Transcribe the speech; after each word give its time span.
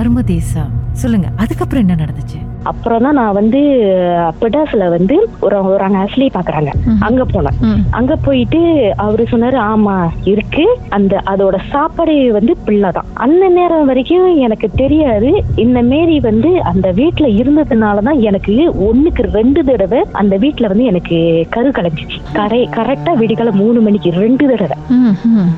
மர்ம 0.00 0.22
தேசம். 0.24 0.70
சொல்லுங்க 0.92 1.32
அதுக்கப்புறம் 1.36 1.88
என்ன 1.88 2.04
நடந்துச்சு? 2.04 2.49
அப்புறம் 2.64 3.02
தான் 3.02 3.14
நான் 3.14 3.32
வந்து 3.32 3.60
பிடாஸ்ல 4.40 4.88
வந்து 4.88 5.16
ஒரு 5.40 5.56
ஒரு 5.64 5.84
அஸ்லி 6.00 6.26
பாக்குறாங்க. 6.34 6.70
அங்க 7.00 7.22
போனேன். 7.24 7.58
அங்க 7.90 8.16
போயிட்டு 8.16 8.60
அவரு 8.96 9.26
சொன்னாரு 9.32 9.58
ஆமா 9.72 9.96
இருக்கு. 10.24 10.64
அந்த 10.88 11.22
அதோட 11.26 11.56
சாப்பாடு 11.72 12.32
வந்து 12.32 12.56
பிள்ளை 12.56 12.90
தான் 12.90 13.08
அந்த 13.14 13.48
நேரம் 13.48 13.84
வரைக்கும் 13.84 14.36
எனக்கு 14.36 14.70
தெரியாது. 14.72 15.30
இந்த 15.56 15.82
மாரி 15.82 16.20
வந்து 16.20 16.50
அந்த 16.62 16.92
வீட்டுல 16.92 17.26
இருந்ததுனாலதான் 17.40 18.20
எனக்கு 18.20 18.54
ஒண்ணுக்கு 18.88 19.22
ரெண்டு 19.38 19.64
தடவை 19.64 20.04
அந்த 20.12 20.36
வீட்டுல 20.36 20.66
வந்து 20.66 20.84
எனக்கு 20.84 21.46
கரு 21.50 21.68
கலைஞ்சிச்சு. 21.68 22.18
கரை 22.32 22.68
கரெக்டா 22.76 23.14
விடிகால 23.22 23.50
மூணு 23.52 23.80
மணிக்கு 23.80 24.10
ரெண்டு 24.10 24.44
தடவை. 24.50 24.78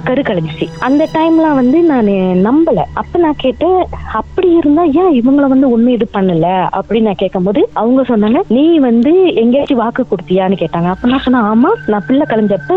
கரு 0.04 0.22
கலைஞ்சிச்சு. 0.22 0.68
அந்த 0.80 1.08
டைம்ல 1.14 1.54
வந்து 1.54 1.82
நான் 1.82 2.10
நம்பல. 2.48 2.80
அப்ப 2.92 3.18
நான் 3.18 3.42
கேட்டேன் 3.44 3.78
அப்படி 4.12 4.50
இருந்தா 4.52 4.82
ஏன் 4.82 5.12
இவங்கள 5.20 5.46
வந்து 5.48 5.78
ஒண்ணு 5.78 5.88
இது 5.88 6.08
பண்ணல? 6.16 6.46
அப்படின்னு 6.92 7.10
நான் 7.10 7.20
கேட்கும்போது 7.20 7.60
அவங்க 7.80 8.00
சொன்னாங்க 8.08 8.38
நீ 8.56 8.64
வந்து 8.86 9.12
எங்கேயாச்சும் 9.42 9.78
வாக்கு 9.82 10.02
கொடுத்தியான்னு 10.08 10.56
கேட்டாங்க. 10.62 10.88
அப்ப 10.94 11.08
நான் 11.10 11.22
சொன்னேன் 11.26 11.46
ஆமா 11.50 11.70
நான் 11.92 12.04
பிள்ளை 12.06 12.24
கலைஞ்சப்ப 12.30 12.74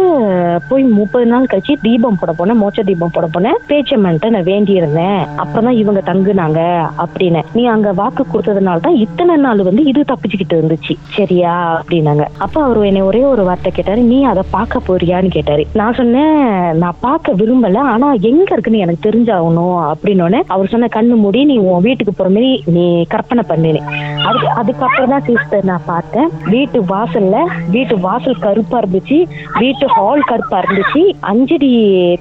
போய் 0.70 0.84
முப்பது 1.00 1.26
நாள் 1.32 1.48
கழிச்சு 1.52 1.74
தீபம் 1.86 2.20
போட 2.20 2.34
போனேன் 2.38 2.60
மோச்ச 2.62 2.84
தீபம் 2.90 3.12
போட 3.16 3.28
போனேன். 3.34 3.58
பேச்சம்மன்ட்ட 3.70 4.30
நான் 4.36 4.48
வேண்டி 4.52 4.74
இருந்தேன் 4.80 5.20
அப்பதான் 5.44 5.80
இவங்க 5.82 6.04
தங்குனாங்க 6.12 6.62
அப்படின்னு. 7.06 7.42
நீ 7.58 7.66
அங்க 7.74 7.92
வாக்கு 8.00 8.26
கொடுத்ததுனால 8.34 8.84
தான் 8.86 9.02
இத்தனை 9.06 9.36
நாள் 9.46 9.66
வந்து 9.70 9.84
இது 9.92 10.04
தப்பிச்சுக்கிட்டு 10.12 10.58
இருந்துச்சு. 10.60 10.96
சரியா? 11.18 11.56
அப்படின்னாங்க. 11.82 12.26
அப்ப 12.46 12.64
அவர் 12.68 12.80
என்னை 12.92 13.04
ஒரே 13.10 13.24
ஒரு 13.34 13.46
வார்த்தை 13.50 13.72
கேட்டாரு 13.72 14.04
நீ 14.14 14.22
அதை 14.32 14.46
பார்க்க 14.56 14.84
போறியான்னு 14.88 15.34
கேட்டாரு. 15.38 15.66
நான் 15.82 16.00
சொன்னேன் 16.02 16.40
நான் 16.84 17.02
பார்க்க 17.08 17.38
விரும்பல 17.44 17.84
ஆனா 17.94 18.10
எங்க 18.32 18.50
இருக்குன்னு 18.54 18.84
எனக்கு 18.88 19.06
தெரிஞ்சாகணும். 19.10 19.78
அப்படின்னு 19.92 20.42
அவர் 20.56 20.74
சொன்ன 20.76 20.92
கண்ணு 20.98 21.22
மூடி 21.26 21.44
நீ 21.52 21.58
உன் 21.68 21.86
வீட்டுக்கு 21.90 22.14
போற 22.14 22.30
மாதிரி 22.38 22.52
நீ 22.78 22.88
கற்பனை 23.16 23.44
பண்ணினேன் 23.52 24.04
அதுக்கு 24.26 24.50
அதுக்கப்புறம் 24.50 25.10
தான் 25.10 25.24
சிஸ்டர் 25.24 25.64
நான் 25.64 25.82
பார்த்தேன். 25.86 26.30
வீட்டு 26.50 26.82
வாசல்ல 26.82 27.46
வீட்டு 27.70 28.00
வாசல் 28.00 28.40
கருப்பா 28.40 28.80
இருந்துச்சு. 28.80 29.28
வீட்டு 29.60 29.88
ஹால் 29.88 30.22
கருப்பா 30.22 30.62
இருந்துச்சு. 30.62 31.16
அஞ்சடி 31.22 31.70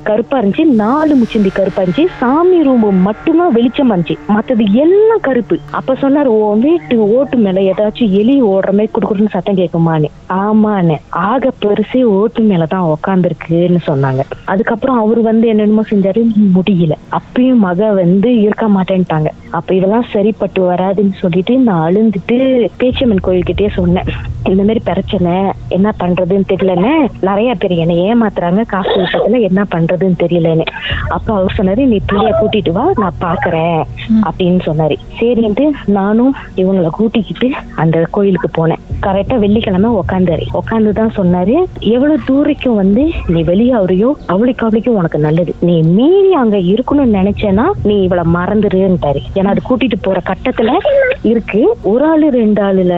கருப்பா 0.03 0.41
இருந்துச்சு. 0.41 0.65
நாலு 0.65 1.17
முச்சந்தி 1.17 1.53
கருப்பா 1.53 1.83
இருந்துச்சு. 1.83 2.07
சாமி 2.19 2.63
ரூம் 2.63 2.97
மட்டும்தான் 2.97 3.53
வெளிச்சம் 3.53 3.93
இருந்துச்சு. 3.93 4.17
மத்தது 4.29 4.73
எல்லாம் 4.73 5.21
கருப்பு. 5.21 5.59
அப்ப 5.71 5.93
சொன்னாரு 5.93 6.25
உன் 6.25 6.61
வீட்டு 6.61 7.09
ஓட்டு 7.09 7.37
மேல 7.37 7.61
ஏதாச்சும் 7.61 8.11
எலி 8.11 8.43
ஓடுற 8.43 8.73
மாதிரி 8.73 8.89
குடுக்குறன்னு 8.95 9.29
சத்தம் 9.29 9.57
கேட்குமான்னு. 9.57 10.05
ஆமான்னு. 10.29 10.97
ஆக 11.11 11.51
பெருசே 11.61 12.03
ஓட்டு 12.03 12.43
மேலதான் 12.43 12.93
உக்காந்துருக்குன்னு 12.95 13.79
சொன்னாங்க. 13.87 14.21
அதுக்கப்புறம் 14.45 14.99
அவரு 14.99 15.23
வந்து 15.23 15.49
என்னென்னமோ 15.49 15.83
செஞ்சாரு 15.91 16.23
முடியல. 16.55 16.93
அப்பயும் 17.13 17.57
மக 17.57 17.93
வந்து 17.93 18.41
இருக்க 18.41 18.69
மாட்டேன்ட்டாங்க. 18.69 19.27
அப்ப 19.51 19.75
இதெல்லாம் 19.75 20.07
சரிப்பட்டு 20.13 20.71
வராதுன்னு 20.71 21.13
சொல்லிட்டு 21.13 21.59
நான் 21.59 21.74
அழுந்துட்டு 21.83 22.37
பேச்சியம்மன் 22.79 23.27
கோயில்கிட்டயே 23.27 23.71
சொன்னேன். 23.71 24.11
இந்த 24.49 24.63
மாதிரி 24.63 24.81
பிரச்சனை 24.85 25.33
என்ன 25.69 25.95
பண்றதுன்னு 26.01 26.43
தெரியலன்னு 26.49 27.09
நிறைய 27.21 27.55
பேர் 27.55 27.71
என்னை 27.71 27.97
ஏமாத்துறாங்க. 27.97 28.65
காசு 28.67 28.91
விஷயத்துல 28.91 29.41
என்ன 29.41 29.65
பண்றதுன்னு 29.75 30.17
தெரியலன்னு. 30.23 30.65
அப்ப 31.09 31.35
அவர் 31.35 31.55
சொன்னாரு 31.59 31.87
நீ 31.87 31.99
பிள்ளைய 32.13 32.33
கூட்டிட்டு 32.41 32.73
வா 32.73 32.91
நான் 32.97 33.15
பாக்குறேன். 33.21 33.83
அப்படின்னு 34.31 34.59
சொன்னாரு. 34.67 34.97
சரின்ட்டு 35.21 35.71
நானும் 35.87 36.35
இவங்களை 36.57 36.89
கூட்டிக்கிட்டு 36.89 37.51
அந்த 37.77 38.07
கோயிலுக்கு 38.11 38.49
போனேன். 38.57 38.83
கரெக்டா 39.03 39.39
வெள்ளிக்கிழமை 39.39 39.91
உக்காந்தாரு. 39.91 40.47
உக்காந்துதான் 40.55 41.11
சொன்னாரு 41.17 41.65
எவ்வளவு 41.79 42.19
தூரைக்கும் 42.29 42.75
வந்து 42.75 43.11
நீ 43.27 43.43
வெளியாவறியோ 43.43 44.11
அவளுக்கு 44.27 44.67
அவளுக்கும் 44.67 44.95
உனக்கு 44.95 45.19
நல்லது. 45.19 45.55
நீ 45.61 45.83
மீறி 45.83 46.33
அங்க 46.33 46.57
இருக்கணும்னு 46.57 47.17
நினைச்சேன்னா 47.19 47.65
நீ 47.85 48.03
இவளை 48.03 48.25
மறந்துருன்ட்டாரு. 48.35 49.21
ஏன்னா 49.35 49.53
அது 49.55 49.61
கூட்டிட்டு 49.71 49.97
போற 50.01 50.21
கட்டத்துல 50.27 50.73
இருக்கு. 51.23 51.77
ஒரு 51.83 52.05
ஆளு 52.07 52.31
ரெண்டு 52.31 52.63
ஆளுல 52.63 52.93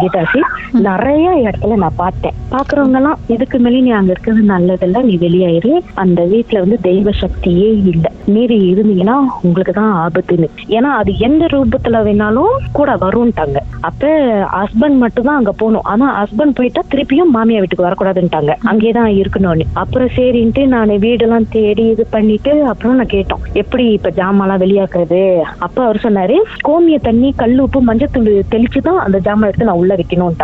கீதாசி. 0.00 0.44
நிறைய 0.72 1.30
இடத்துல 1.44 1.76
நான் 1.76 1.96
பார்த்தேன். 1.96 2.34
பாக்குறவங்க 2.50 2.96
எல்லாம் 2.96 3.18
இதுக்கு 3.26 3.58
மேலே 3.58 3.80
நீ 3.80 3.90
அங்க 3.90 4.10
இருக்கிறது 4.10 4.42
நல்லதில்ல 4.48 5.02
நீ 5.02 5.16
வெளியாயிரு 5.16 5.80
அந்த 5.94 6.22
வீட்டுல 6.22 6.58
வந்து 6.58 6.78
தெய்வ 6.80 7.10
சக்தியே 7.20 7.68
இல்ல. 7.92 8.10
மீறி 8.26 8.74
இருந்தீங்கன்னா 8.74 9.16
உங்களுக்கு 9.42 9.72
தான் 9.72 9.92
ஆபத்துன்னு. 10.04 10.48
ஏன்னா 10.68 10.90
அது 11.00 11.18
எந்த 11.18 11.46
ரூபத்துல 11.46 12.02
வேணாலும் 12.02 12.54
கூட 12.72 12.94
வரும்ட்டாங்க. 12.94 13.56
அப்ப 13.80 14.06
ஹஸ்பண்ட் 14.52 14.96
மட்டும் 14.96 15.24
தான் 15.24 15.36
அங்க 15.36 15.52
போகணும். 15.52 15.82
ஆனா 15.82 16.06
ஹஸ்பண்ட் 16.22 16.54
போயிட்டா 16.54 16.82
திருப்பியும் 16.90 17.34
மாமியா 17.34 17.58
வீட்டுக்கு 17.58 17.88
வரக்கூடாதுன்ட்டாங்க. 17.88 18.54
அங்கேதான் 18.62 19.06
இருக்கணும்னு. 19.06 19.66
அப்புறம் 19.72 20.08
சரின்ட்டு 20.16 20.66
நான் 20.66 20.88
வீடெல்லாம் 20.88 21.48
தேடி 21.48 21.86
இது 21.86 22.06
பண்ணிட்டு 22.10 22.64
அப்புறம் 22.64 22.96
நான் 22.96 23.06
கேட்டோம். 23.06 23.44
எப்படி 23.52 23.86
இப்ப 23.86 24.12
ஜாமான்லாம் 24.16 24.62
வெளியாக்குறது? 24.64 25.42
அப்ப 25.58 25.84
அவர் 25.84 26.02
சொன்னாரு 26.02 26.38
கோமிய 26.68 26.98
தண்ணி 26.98 27.32
கல் 27.36 27.58
உப்பு 27.58 27.82
மஞ்சத்தூள் 27.82 28.42
தெளிச்சு 28.50 28.78
தான் 28.78 28.98
அந்த 28.98 29.20
ஜாமான் 29.20 29.42
எடுத்து 29.42 29.64
நான் 29.64 29.76
உள்ள 29.76 29.94
வைக்கணும். 29.94 30.35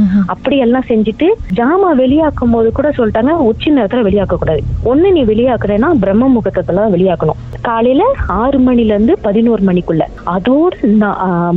ம்ஹும். 0.00 0.24
அப்படி 0.32 0.56
எல்லாம் 0.64 0.86
செஞ்சுட்டு 0.90 1.26
ஜாமா 1.58 1.88
வெளியாக்கும் 2.00 2.54
போது 2.54 2.68
கூட 2.72 2.88
சொல்லிட்டாங்க 2.98 3.32
உச்சி 3.50 3.70
நேரத்துல 3.76 4.04
வெளியாக்க 4.08 4.36
கூடாது 4.42 4.62
ஒண்ணு 4.90 5.08
நீ 5.16 5.22
வெளியாக்குறேன்னா 5.30 5.88
பிரம்ம 6.02 6.28
முகூர்த்தத்துல 6.34 6.84
வெளியாக்கணும். 6.94 7.40
காலையில 7.68 8.02
ஆறு 8.40 8.58
மணில 8.66 8.92
இருந்து 8.94 9.14
பதினோரு 9.26 9.62
மணிக்குள்ள. 9.68 10.04
அதோட 10.34 10.70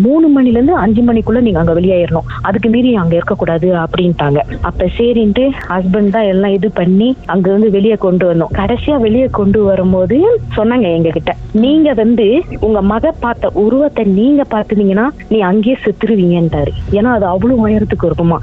மூணு 0.06 0.28
மணில 0.36 0.58
இருந்து 0.58 0.76
அஞ்சு 0.84 1.02
மணிக்குள்ள 1.08 1.40
நீங்க 1.46 1.60
அங்க 1.62 1.74
வெளியாயிரணும். 1.80 2.28
அதுக்கு 2.48 2.70
மீறி 2.74 2.90
அங்க 3.04 3.14
இருக்கக்கூடாது 3.20 3.68
அப்படின்ட்டாங்க. 3.84 4.40
அப்ப 4.70 4.90
சரின்ட்டு 4.98 5.46
ஹஸ்பண்ட் 5.72 6.14
தான் 6.16 6.30
எல்லாம் 6.34 6.56
இது 6.58 6.70
பண்ணி 6.80 7.10
அங்க 7.34 7.46
இருந்து 7.52 7.70
வெளியே 7.78 7.98
கொண்டு 8.06 8.26
வந்தோம். 8.32 8.54
கடைசியா 8.60 8.98
வெளியே 9.06 9.28
கொண்டு 9.40 9.62
வரும்போது 9.70 10.20
சொன்னாங்க 10.58 10.88
எங்க 10.98 11.10
கிட்ட 11.18 11.32
நீங்க 11.64 11.90
வந்து 12.02 12.28
உங்க 12.68 12.80
மக 12.92 13.14
பார்த்த 13.24 13.52
உருவத்தை 13.64 14.04
நீங்க 14.20 14.42
பாத்துனீங்கன்னா 14.54 15.06
நீ 15.32 15.38
அங்கேயே 15.50 15.76
செத்துருவீங்கன்றாரு 15.86 16.72
ஏன்னா 16.98 17.12
அது 17.18 17.26
அவ்வளவு 17.34 17.64
ஆயிரத்துக்கு 17.76 18.08
இருக்குமா 18.08 18.38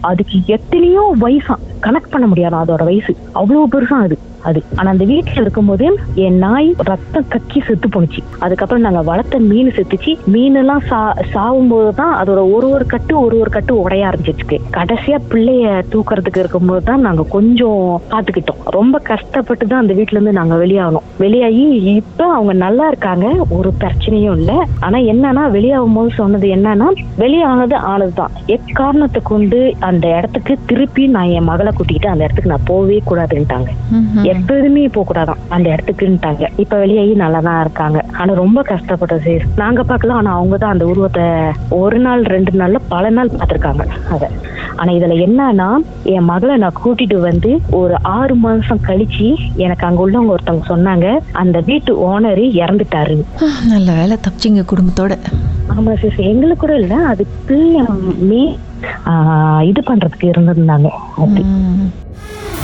அதுக்கு 0.00 0.38
எத்தனையோ 0.46 1.14
வயசா 1.20 1.54
கனெக்ட் 1.82 2.10
பண்ண 2.10 2.26
முடியாது 2.26 2.56
அதோட 2.56 2.84
வயசு. 2.84 3.16
அவ்வளவு 3.32 3.68
பெருசா 3.68 3.98
அது. 4.02 4.18
அது. 4.42 4.62
ஆனா 4.74 4.90
அந்த 4.90 5.04
வீட்டுல 5.04 5.40
இருக்கும்போது 5.40 5.86
என் 6.14 6.38
நாய் 6.38 6.74
ரத்தம் 6.78 7.24
கக்கி 7.28 7.66
செத்து 7.66 7.88
போணுச்சு. 7.88 8.20
அதுக்கப்புறம் 8.38 8.84
நாங்க 8.84 9.00
வளர்த்த 9.00 9.38
மீன் 9.38 9.68
செத்துச்சு. 9.68 10.16
மீன் 10.26 10.54
எல்லாம் 10.54 10.80
சா 10.86 11.14
சாவும் 11.32 11.68
போதுதான் 11.68 12.24
அதோட 12.24 12.52
ஒரு 12.52 12.70
ஒரு 12.70 12.86
கட்டு 12.86 13.20
ஒரு 13.20 13.38
ஒரு 13.38 13.50
கட்டு 13.50 13.80
உடைய 13.80 14.06
ஆரம்பிச்சிருச்சு. 14.06 14.58
கடைசியா 14.72 15.18
பிள்ளைய 15.30 15.82
தூக்குறதுக்கு 15.92 16.38
இருக்கும்போது 16.38 16.82
தான் 16.82 17.00
நாங்க 17.00 17.22
கொஞ்சம் 17.22 18.02
பாத்துக்கிட்டோம். 18.10 18.60
ரொம்ப 18.64 18.98
கஷ்டப்பட்டு 18.98 19.66
தான் 19.66 19.80
அந்த 19.80 19.94
வீட்டுல 19.94 20.10
இருந்து 20.10 20.32
நாங்க 20.32 20.56
வெளியாகணும். 20.56 21.02
வெளியாகி 21.18 21.64
இப்ப 21.94 22.32
அவங்க 22.32 22.52
நல்லா 22.52 22.86
இருக்காங்க. 22.86 23.26
ஒரு 23.50 23.72
பிரச்சனையும் 23.80 24.36
இல்லை. 24.36 24.54
ஆனா 24.80 24.98
என்னன்னா 24.98 25.50
வெளியாகும் 25.50 25.92
போது 25.92 26.10
சொன்னது 26.14 26.48
என்னன்னா 26.48 26.88
வெளியானது 27.16 27.76
ஆனதுதான். 27.76 28.32
எக்காரணம் 28.46 29.05
எக்காரணத்தை 29.06 29.32
கொண்டு 29.32 29.58
அந்த 29.88 30.04
இடத்துக்கு 30.18 30.52
திருப்பி 30.68 31.02
நான் 31.06 31.32
என் 31.36 31.46
மகளை 31.50 31.70
கூட்டிக்கிட்டு 31.72 32.08
அந்த 32.12 32.22
இடத்துக்கு 32.24 32.52
நான் 32.52 32.68
போகவே 32.70 32.96
கூடாதுன்ட்டாங்க. 33.08 33.68
எப்போதுமே 34.32 34.82
போக 34.94 35.04
கூடாதான். 35.10 35.40
அந்த 35.48 35.66
இடத்துக்குன்ட்டாங்க. 35.74 36.44
இப்ப 36.62 36.78
வெளியாகி 36.78 37.14
நல்லா 37.22 37.40
தான் 37.40 37.60
இருக்காங்க. 37.60 37.98
ஆனா 38.20 38.32
ரொம்ப 38.34 38.60
கஷ்டப்பட்டோம் 38.70 39.22
சார். 39.26 39.44
நாங்க 39.62 39.82
பார்க்கலாம். 39.82 40.18
ஆனா 40.18 40.32
அவங்க 40.38 40.56
தான் 40.56 40.74
அந்த 40.74 40.86
உருவத்தை 40.86 41.26
ஒரு 41.80 41.98
நாள் 41.98 42.24
ரெண்டு 42.34 42.54
நாள்ல 42.60 42.80
பல 42.88 43.10
நாள் 43.10 43.34
பார்த்திருக்காங்க. 43.36 43.84
அத. 44.14 44.24
ஆனா 44.76 44.90
இதுல 44.92 45.14
என்னன்னா 45.26 45.68
என் 46.14 46.28
மகளை 46.32 46.56
நான் 46.56 46.80
கூட்டிட்டு 46.82 47.18
வந்து 47.28 47.50
ஒரு 47.80 47.94
ஆறு 48.16 48.34
மாசம் 48.36 48.84
கழிச்சு 48.88 49.28
எனக்கு 49.56 49.86
அங்க 49.86 50.00
உள்ளவங்க 50.02 50.34
ஒருத்தவங்க 50.34 50.66
சொன்னாங்க 50.66 51.06
அந்த 51.42 51.56
வீட்டு 51.70 51.92
ஓனரு 52.08 52.46
இறந்துட்டாரு 52.62 53.16
நல்ல 53.72 53.88
வேலை 53.92 54.16
தப்பிச்சிங்க 54.26 54.64
குடும்பத்தோட. 54.72 55.14
ஆமா 55.74 55.92
சிஸ் 56.02 56.20
எங்களுக்கு 56.30 56.62
கூட 56.64 56.74
இல்ல. 56.82 56.94
அதுக்கு 57.12 57.56
மே 58.28 58.42
இது 59.62 59.80
பண்றதுக்கு 59.86 60.26
இருந்திருந்தாங்க. 60.26 60.88
அப்படி. 61.16 61.42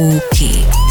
OK 0.00 0.46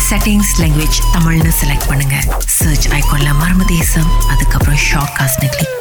settings 0.09 0.51
language 0.57 0.97
தமிழ்னு 1.13 1.51
செலக்ட் 1.61 1.87
பண்ணுங்க. 1.87 2.15
சர்ச் 2.45 2.87
ஐகான்ல 2.87 3.29
மர்ம 3.39 3.65
தேசம் 3.65 4.09
அதுக்கப்புறம் 4.27 4.75
ஷார்ட் 4.75 5.15
காஸ்ட்னு 5.19 5.49
கிளிக் 5.49 5.80